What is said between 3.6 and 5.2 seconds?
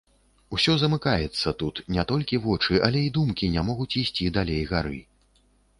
могуць ісці далей гары.